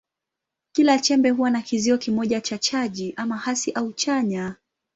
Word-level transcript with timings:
Kila 0.71 0.99
chembe 0.99 1.29
huwa 1.29 1.49
na 1.49 1.61
kizio 1.61 1.97
kimoja 1.97 2.41
cha 2.41 2.57
chaji, 2.57 3.13
ama 3.17 3.37
hasi 3.37 3.71
au 3.71 3.93
chanya. 3.93 4.55